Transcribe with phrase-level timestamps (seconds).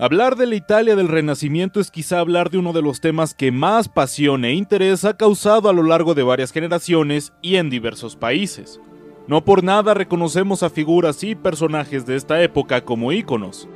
[0.00, 3.52] Hablar de la Italia del Renacimiento es quizá hablar de uno de los temas que
[3.52, 8.16] más pasión e interés ha causado a lo largo de varias generaciones y en diversos
[8.16, 8.80] países.
[9.26, 13.68] No por nada reconocemos a figuras y personajes de esta época como íconos,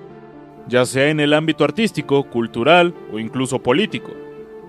[0.66, 4.12] ya sea en el ámbito artístico, cultural o incluso político.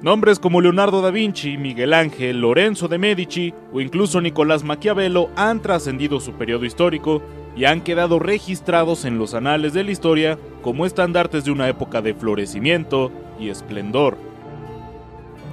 [0.02, 5.62] Nombres como Leonardo da Vinci, Miguel Ángel, Lorenzo de Medici o incluso Nicolás Maquiavelo han
[5.62, 7.22] trascendido su periodo histórico
[7.56, 12.02] y han quedado registrados en los anales de la historia como estandartes de una época
[12.02, 14.18] de florecimiento y esplendor.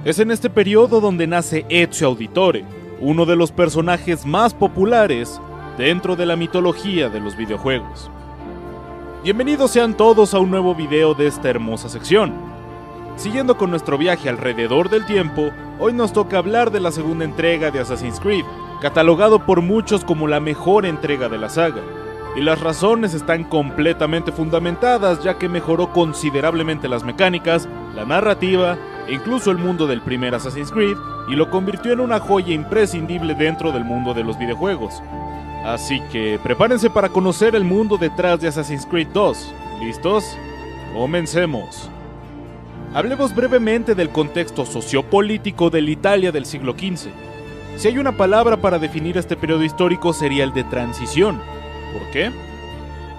[0.03, 2.65] Es en este periodo donde nace Ezio Auditore,
[2.99, 5.39] uno de los personajes más populares
[5.77, 8.11] dentro de la mitología de los videojuegos.
[9.23, 12.52] Bienvenidos sean todos a un nuevo video de esta hermosa sección.
[13.15, 17.69] Siguiendo con nuestro viaje alrededor del tiempo, hoy nos toca hablar de la segunda entrega
[17.69, 18.43] de Assassin's Creed,
[18.81, 21.81] catalogado por muchos como la mejor entrega de la saga.
[22.35, 29.13] Y las razones están completamente fundamentadas ya que mejoró considerablemente las mecánicas, la narrativa e
[29.13, 30.97] incluso el mundo del primer Assassin's Creed
[31.29, 35.03] y lo convirtió en una joya imprescindible dentro del mundo de los videojuegos.
[35.63, 39.53] Así que prepárense para conocer el mundo detrás de Assassin's Creed 2.
[39.81, 40.35] ¿Listos?
[40.93, 41.89] Comencemos.
[42.93, 47.09] Hablemos brevemente del contexto sociopolítico de la Italia del siglo XV.
[47.75, 51.41] Si hay una palabra para definir este periodo histórico sería el de transición.
[51.91, 52.31] ¿Por qué?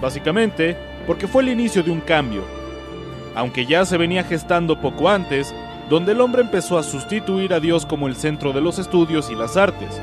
[0.01, 2.43] Básicamente, porque fue el inicio de un cambio.
[3.35, 5.53] Aunque ya se venía gestando poco antes,
[5.89, 9.35] donde el hombre empezó a sustituir a Dios como el centro de los estudios y
[9.35, 10.01] las artes.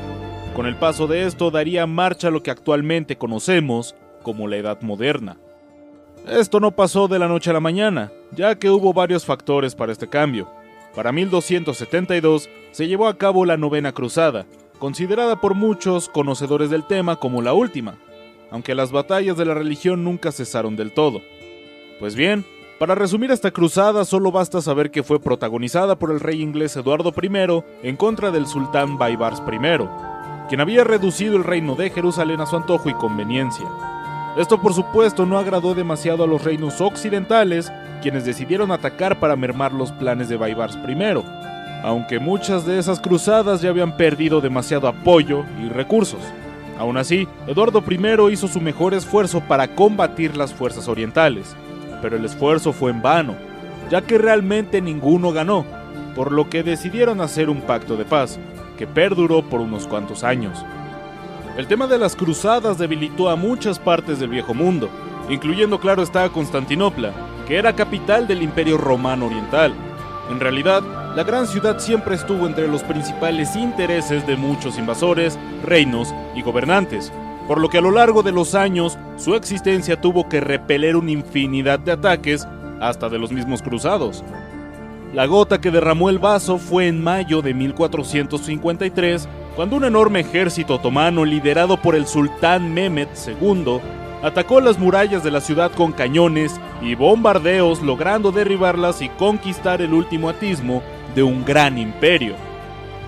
[0.55, 4.81] Con el paso de esto daría marcha a lo que actualmente conocemos como la Edad
[4.81, 5.37] Moderna.
[6.27, 9.91] Esto no pasó de la noche a la mañana, ya que hubo varios factores para
[9.91, 10.49] este cambio.
[10.95, 14.45] Para 1272 se llevó a cabo la Novena Cruzada,
[14.79, 17.97] considerada por muchos conocedores del tema como la última,
[18.51, 21.21] aunque las batallas de la religión nunca cesaron del todo.
[21.99, 22.45] Pues bien,
[22.79, 27.13] para resumir esta cruzada solo basta saber que fue protagonizada por el rey inglés Eduardo
[27.21, 29.87] I en contra del sultán Baibars I,
[30.47, 33.65] quien había reducido el reino de Jerusalén a su antojo y conveniencia.
[34.37, 37.71] Esto por supuesto no agradó demasiado a los reinos occidentales,
[38.01, 41.23] quienes decidieron atacar para mermar los planes de Baibars I,
[41.83, 46.19] aunque muchas de esas cruzadas ya habían perdido demasiado apoyo y recursos.
[46.79, 51.55] Aún así, Eduardo I hizo su mejor esfuerzo para combatir las fuerzas orientales,
[52.01, 53.35] pero el esfuerzo fue en vano,
[53.91, 55.63] ya que realmente ninguno ganó,
[56.15, 58.39] por lo que decidieron hacer un pacto de paz,
[58.79, 60.65] que perduró por unos cuantos años.
[61.55, 64.89] El tema de las cruzadas debilitó a muchas partes del viejo mundo,
[65.29, 67.13] incluyendo claro está Constantinopla,
[67.47, 69.71] que era capital del Imperio Romano Oriental.
[70.31, 70.81] En realidad,
[71.15, 77.11] la gran ciudad siempre estuvo entre los principales intereses de muchos invasores, reinos y gobernantes,
[77.47, 81.11] por lo que a lo largo de los años su existencia tuvo que repeler una
[81.11, 82.47] infinidad de ataques,
[82.81, 84.23] hasta de los mismos cruzados.
[85.13, 90.75] La gota que derramó el vaso fue en mayo de 1453, cuando un enorme ejército
[90.75, 93.79] otomano liderado por el sultán Mehmed II
[94.23, 99.93] atacó las murallas de la ciudad con cañones y bombardeos, logrando derribarlas y conquistar el
[99.93, 100.81] último atismo
[101.13, 102.35] de un gran imperio.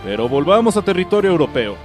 [0.03, 1.77] Pero volvamos a territorio europeo.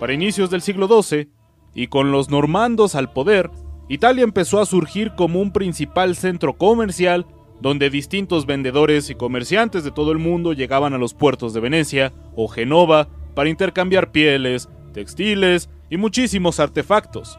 [0.00, 1.28] Para inicios del siglo XII,
[1.74, 3.50] y con los normandos al poder,
[3.88, 7.26] Italia empezó a surgir como un principal centro comercial
[7.60, 12.12] donde distintos vendedores y comerciantes de todo el mundo llegaban a los puertos de Venecia
[12.34, 17.38] o Genova para intercambiar pieles, textiles y muchísimos artefactos.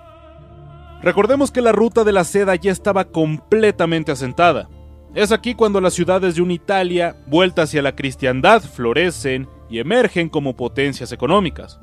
[1.04, 4.70] Recordemos que la ruta de la seda ya estaba completamente asentada,
[5.18, 10.30] es aquí cuando las ciudades de una Italia vuelta hacia la cristiandad florecen y emergen
[10.30, 11.80] como potencias económicas.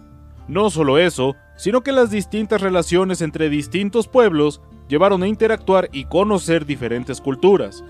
[0.46, 6.04] No solo eso, sino que las distintas relaciones entre distintos pueblos llevaron a interactuar y
[6.04, 7.82] conocer diferentes culturas.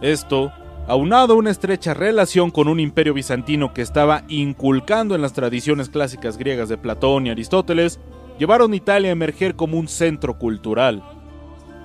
[0.00, 0.50] Esto,
[0.86, 5.88] aunado a una estrecha relación con un imperio bizantino que estaba inculcando en las tradiciones
[5.88, 8.00] clásicas griegas de Platón y Aristóteles,
[8.38, 11.02] llevaron a Italia a emerger como un centro cultural.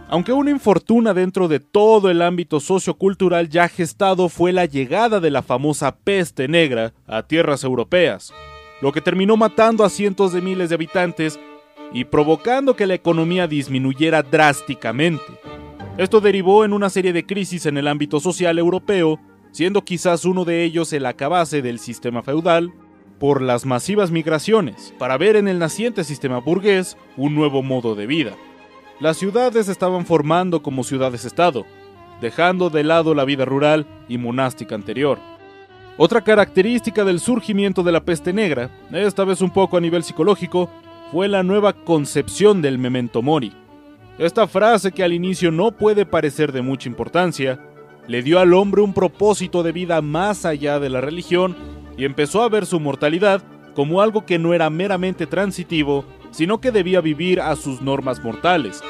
[0.07, 5.31] Aunque una infortuna dentro de todo el ámbito sociocultural ya gestado fue la llegada de
[5.31, 8.31] la famosa peste negra a tierras europeas,
[8.81, 11.39] lo que terminó matando a cientos de miles de habitantes
[11.91, 15.23] y provocando que la economía disminuyera drásticamente.
[15.97, 19.17] Esto derivó en una serie de crisis en el ámbito social europeo,
[19.51, 22.73] siendo quizás uno de ellos el acabase del sistema feudal,
[23.17, 28.07] por las masivas migraciones, para ver en el naciente sistema burgués un nuevo modo de
[28.07, 28.33] vida.
[28.99, 31.65] Las ciudades estaban formando como ciudades-estado,
[32.19, 35.17] dejando de lado la vida rural y monástica anterior.
[35.97, 40.69] Otra característica del surgimiento de la peste negra, esta vez un poco a nivel psicológico,
[41.13, 43.53] fue la nueva concepción del memento mori.
[44.17, 47.59] Esta frase que al inicio no puede parecer de mucha importancia,
[48.07, 51.55] le dio al hombre un propósito de vida más allá de la religión
[51.97, 56.71] y empezó a ver su mortalidad como algo que no era meramente transitivo, sino que
[56.71, 58.81] debía vivir a sus normas mortales.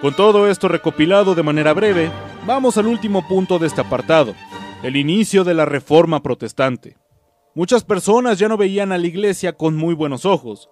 [0.00, 2.10] Con todo esto recopilado de manera breve,
[2.46, 4.34] vamos al último punto de este apartado,
[4.82, 6.96] el inicio de la Reforma Protestante.
[7.54, 10.70] Muchas personas ya no veían a la Iglesia con muy buenos ojos,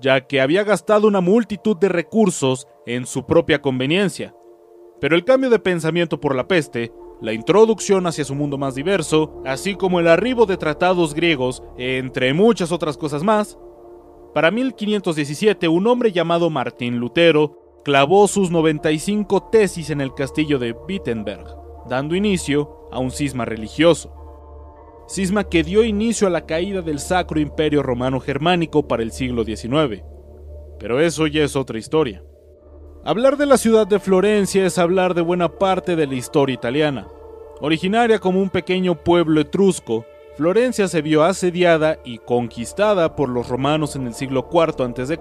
[0.00, 4.34] ya que había gastado una multitud de recursos en su propia conveniencia.
[5.00, 9.40] Pero el cambio de pensamiento por la peste la introducción hacia su mundo más diverso,
[9.46, 13.58] así como el arribo de tratados griegos, entre muchas otras cosas más.
[14.34, 20.72] Para 1517, un hombre llamado Martín Lutero clavó sus 95 tesis en el castillo de
[20.72, 21.46] Wittenberg,
[21.88, 24.12] dando inicio a un cisma religioso.
[25.08, 29.44] Cisma que dio inicio a la caída del Sacro Imperio Romano Germánico para el siglo
[29.44, 30.02] XIX.
[30.78, 32.22] Pero eso ya es otra historia.
[33.06, 37.06] Hablar de la ciudad de Florencia es hablar de buena parte de la historia italiana.
[37.60, 40.06] Originaria como un pequeño pueblo etrusco,
[40.38, 45.18] Florencia se vio asediada y conquistada por los romanos en el siglo IV a.C.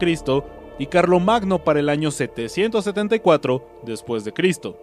[0.79, 4.77] y Carlomagno para el año 774 después de Cristo.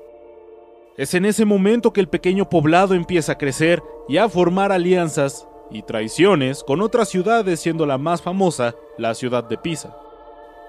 [0.98, 5.48] Es en ese momento que el pequeño poblado empieza a crecer y a formar alianzas
[5.70, 9.96] y traiciones con otras ciudades, siendo la más famosa la ciudad de Pisa.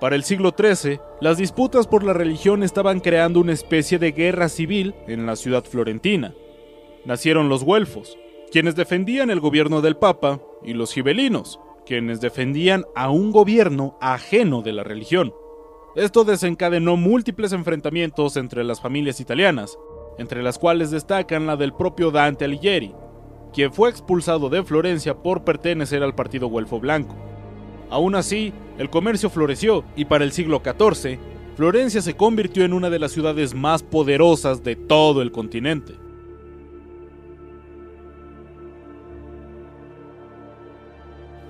[0.01, 4.49] Para el siglo XIII, las disputas por la religión estaban creando una especie de guerra
[4.49, 6.33] civil en la ciudad florentina.
[7.05, 8.17] Nacieron los güelfos,
[8.51, 14.63] quienes defendían el gobierno del Papa, y los gibelinos, quienes defendían a un gobierno ajeno
[14.63, 15.35] de la religión.
[15.95, 19.77] Esto desencadenó múltiples enfrentamientos entre las familias italianas,
[20.17, 22.95] entre las cuales destacan la del propio Dante Alighieri,
[23.53, 27.30] quien fue expulsado de Florencia por pertenecer al partido güelfo blanco.
[27.91, 31.19] Aún así, el comercio floreció y para el siglo XIV,
[31.55, 35.95] Florencia se convirtió en una de las ciudades más poderosas de todo el continente.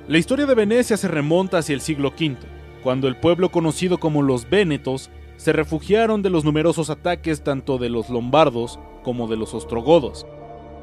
[0.08, 2.36] La historia de Venecia se remonta hacia el siglo V,
[2.84, 7.90] cuando el pueblo conocido como los Vénetos se refugiaron de los numerosos ataques tanto de
[7.90, 10.26] los lombardos como de los ostrogodos.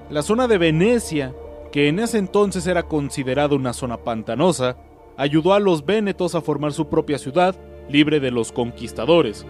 [0.08, 1.34] La zona de Venecia,
[1.72, 4.76] que en ese entonces era considerada una zona pantanosa,
[5.18, 7.54] ayudó a los vénetos a formar su propia ciudad
[7.90, 9.44] libre de los conquistadores,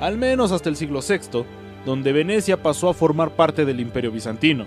[0.00, 1.44] al menos hasta el siglo VI,
[1.84, 4.64] donde Venecia pasó a formar parte del imperio bizantino.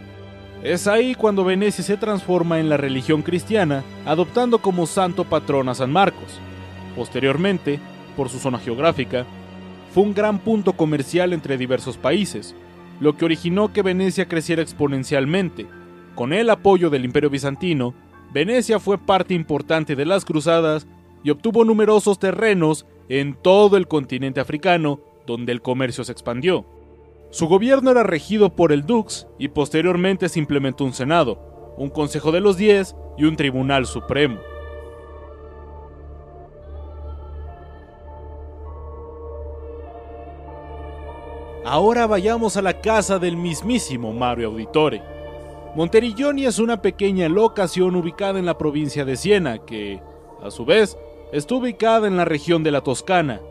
[0.63, 5.75] Es ahí cuando Venecia se transforma en la religión cristiana, adoptando como santo patrón a
[5.75, 6.39] San Marcos.
[6.95, 7.79] Posteriormente,
[8.15, 9.25] por su zona geográfica,
[9.93, 12.55] fue un gran punto comercial entre diversos países,
[12.99, 15.65] lo que originó que Venecia creciera exponencialmente.
[16.15, 17.93] Con el apoyo del imperio bizantino,
[18.35, 20.85] Venecia fue parte importante de las cruzadas
[21.23, 26.65] y obtuvo numerosos terrenos en todo el continente africano, donde el comercio se expandió.
[27.29, 32.33] Su gobierno era regido por el Dux y posteriormente se implementó un Senado, un Consejo
[32.33, 34.37] de los Diez y un Tribunal Supremo.
[41.63, 45.14] Ahora vayamos a la casa del mismísimo Mario Auditore.
[45.75, 50.01] Monterilloni es una pequeña locación ubicada en la provincia de Siena, que,
[50.41, 50.97] a su vez,
[51.33, 53.41] está ubicada en la región de la Toscana.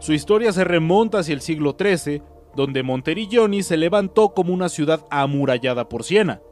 [0.00, 2.22] Su historia se remonta hacia el siglo XIII,
[2.56, 6.42] donde Monterilloni se levantó como una ciudad amurallada por Siena,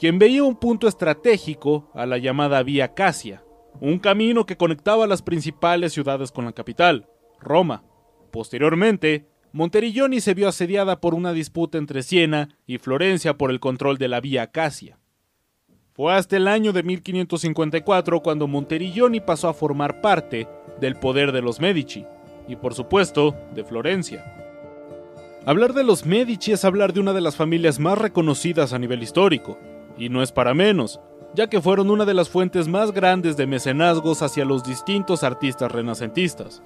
[0.00, 3.44] quien veía un punto estratégico a la llamada Vía Casia,
[3.80, 7.06] un camino que conectaba las principales ciudades con la capital,
[7.38, 7.84] Roma.
[8.32, 13.98] Posteriormente, Monterilloni se vio asediada por una disputa entre Siena y Florencia por el control
[13.98, 14.98] de la vía Casia.
[15.92, 20.48] Fue hasta el año de 1554 cuando Monterilloni pasó a formar parte
[20.80, 22.06] del poder de los Medici,
[22.46, 24.24] y por supuesto, de Florencia.
[25.44, 29.02] Hablar de los Medici es hablar de una de las familias más reconocidas a nivel
[29.02, 29.58] histórico,
[29.98, 31.00] y no es para menos,
[31.34, 35.72] ya que fueron una de las fuentes más grandes de mecenazgos hacia los distintos artistas
[35.72, 36.62] renacentistas.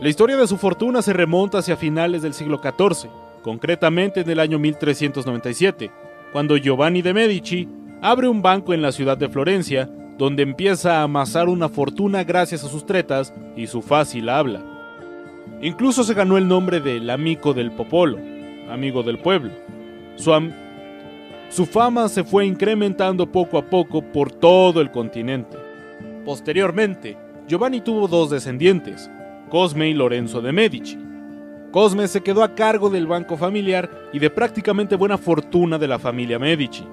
[0.00, 3.10] La historia de su fortuna se remonta hacia finales del siglo XIV,
[3.42, 5.90] concretamente en el año 1397,
[6.32, 7.68] cuando Giovanni de Medici
[8.00, 12.64] abre un banco en la ciudad de Florencia, donde empieza a amasar una fortuna gracias
[12.64, 14.64] a sus tretas y su fácil habla.
[15.60, 18.18] Incluso se ganó el nombre del amigo del popolo,
[18.70, 19.52] amigo del pueblo.
[20.16, 25.58] Su fama se fue incrementando poco a poco por todo el continente.
[26.24, 29.10] Posteriormente, Giovanni tuvo dos descendientes,
[29.52, 30.98] Cosme y Lorenzo de Medici.
[31.72, 35.98] Cosme se quedó a cargo del banco familiar y de prácticamente buena fortuna de la
[35.98, 36.86] familia Medici.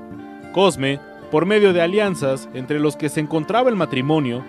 [0.52, 1.00] Cosme,
[1.32, 4.44] por medio de alianzas entre los que se encontraba el matrimonio,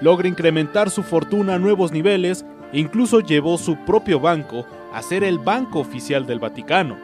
[0.00, 5.24] logra incrementar su fortuna a nuevos niveles e incluso llevó su propio banco a ser
[5.24, 6.96] el banco oficial del Vaticano.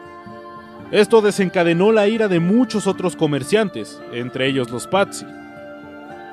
[0.92, 5.26] Esto desencadenó la ira de muchos otros comerciantes, entre ellos los Pazzi.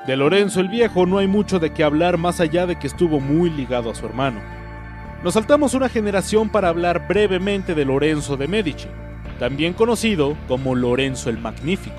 [0.06, 3.20] De Lorenzo el Viejo no hay mucho de qué hablar más allá de que estuvo
[3.20, 4.40] muy ligado a su hermano.
[5.22, 8.88] Nos saltamos una generación para hablar brevemente de Lorenzo de Medici,
[9.38, 11.96] también conocido como Lorenzo el Magnífico.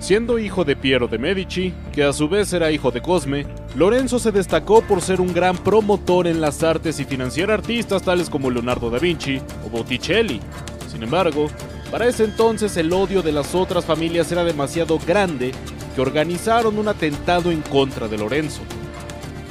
[0.00, 3.46] Siendo hijo de Piero de Medici, que a su vez era hijo de Cosme,
[3.76, 8.28] Lorenzo se destacó por ser un gran promotor en las artes y financiar artistas tales
[8.28, 10.40] como Leonardo da Vinci o Botticelli.
[10.88, 11.46] Sin embargo,
[11.92, 15.52] para ese entonces el odio de las otras familias era demasiado grande
[15.94, 18.62] que organizaron un atentado en contra de Lorenzo.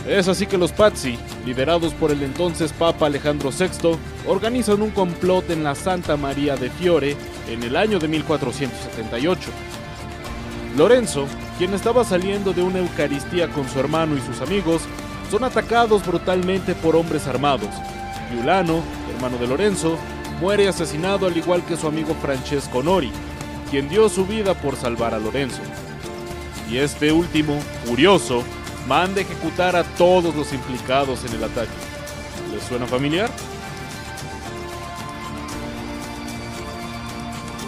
[0.08, 5.50] Es así que los Pazzi, liderados por el entonces Papa Alejandro VI, organizan un complot
[5.52, 7.16] en la Santa María de Fiore
[7.48, 9.50] en el año de 1478.
[10.76, 14.82] Lorenzo, quien estaba saliendo de una Eucaristía con su hermano y sus amigos,
[15.30, 17.70] son atacados brutalmente por hombres armados.
[18.32, 18.82] Giulano,
[19.14, 19.98] hermano de Lorenzo,
[20.40, 23.12] muere asesinado al igual que su amigo Francesco Nori,
[23.70, 25.62] quien dio su vida por salvar a Lorenzo
[26.72, 28.44] y este último, furioso,
[28.88, 31.70] manda ejecutar a todos los implicados en el ataque.
[32.54, 33.30] ¿Les suena familiar?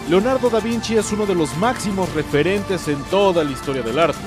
[0.08, 4.18] Leonardo da Vinci es uno de los máximos referentes en toda la historia del arte,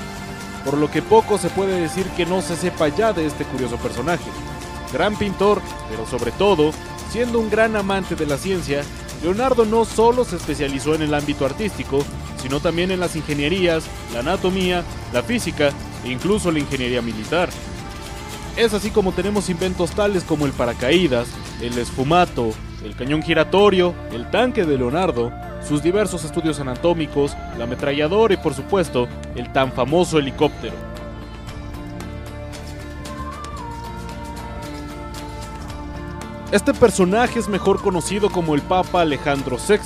[0.64, 3.76] por lo que poco se puede decir que no se sepa ya de este curioso
[3.78, 4.30] personaje.
[4.92, 6.70] Gran pintor, pero sobre todo,
[7.10, 8.82] siendo un gran amante de la ciencia,
[9.22, 12.04] Leonardo no solo se especializó en el ámbito artístico,
[12.40, 15.70] sino también en las ingenierías, la anatomía, la física
[16.04, 17.48] e incluso la ingeniería militar.
[18.56, 21.28] Es así como tenemos inventos tales como el paracaídas,
[21.60, 22.50] el esfumato,
[22.84, 25.32] el cañón giratorio, el tanque de Leonardo,
[25.66, 30.74] sus diversos estudios anatómicos, la ametralladora y por supuesto el tan famoso helicóptero.
[36.50, 39.80] Este personaje es mejor conocido como el Papa Alejandro VI,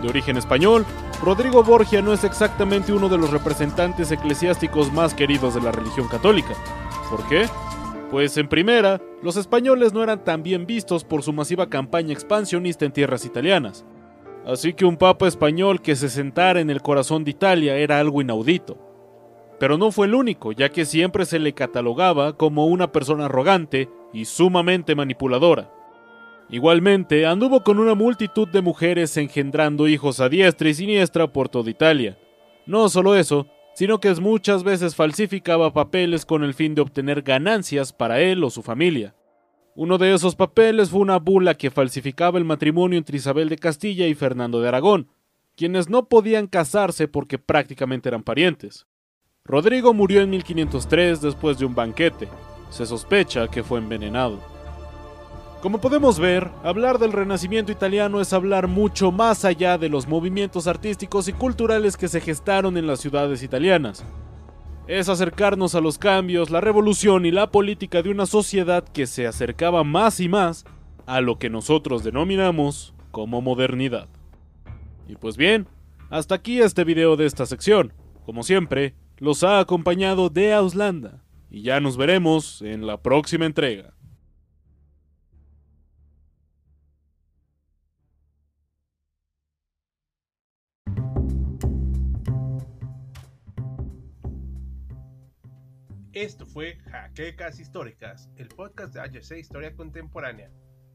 [0.00, 0.86] de origen español,
[1.20, 6.06] Rodrigo Borgia no es exactamente uno de los representantes eclesiásticos más queridos de la religión
[6.06, 6.54] católica.
[7.10, 7.46] ¿Por qué?
[8.12, 12.84] Pues en primera, los españoles no eran tan bien vistos por su masiva campaña expansionista
[12.84, 13.84] en tierras italianas.
[14.46, 18.20] Así que un papa español que se sentara en el corazón de Italia era algo
[18.20, 18.78] inaudito.
[19.58, 23.88] Pero no fue el único, ya que siempre se le catalogaba como una persona arrogante
[24.12, 25.72] y sumamente manipuladora.
[26.50, 31.70] Igualmente, anduvo con una multitud de mujeres engendrando hijos a diestra y siniestra por toda
[31.70, 32.18] Italia.
[32.66, 37.92] No solo eso, sino que muchas veces falsificaba papeles con el fin de obtener ganancias
[37.92, 39.14] para él o su familia.
[39.74, 44.06] Uno de esos papeles fue una bula que falsificaba el matrimonio entre Isabel de Castilla
[44.06, 45.08] y Fernando de Aragón,
[45.56, 48.86] quienes no podían casarse porque prácticamente eran parientes.
[49.44, 52.28] Rodrigo murió en 1503 después de un banquete.
[52.70, 54.53] Se sospecha que fue envenenado.
[55.64, 60.66] Como podemos ver, hablar del Renacimiento italiano es hablar mucho más allá de los movimientos
[60.66, 64.04] artísticos y culturales que se gestaron en las ciudades italianas.
[64.88, 69.26] Es acercarnos a los cambios, la revolución y la política de una sociedad que se
[69.26, 70.66] acercaba más y más
[71.06, 74.10] a lo que nosotros denominamos como modernidad.
[75.08, 75.66] Y pues bien,
[76.10, 77.94] hasta aquí este video de esta sección.
[78.26, 81.24] Como siempre, los ha acompañado de Auslanda.
[81.50, 83.93] Y ya nos veremos en la próxima entrega.
[96.14, 100.48] Esto fue Jaquecas Históricas, el podcast de HC Historia Contemporánea.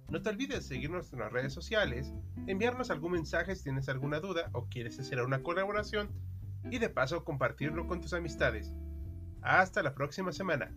[0.07, 2.13] No te olvides seguirnos en las redes sociales,
[2.47, 6.09] enviarnos algún mensaje si tienes alguna duda o quieres hacer una colaboración
[6.71, 8.71] y de paso compartirlo con tus amistades.
[9.41, 10.73] Hasta la próxima semana.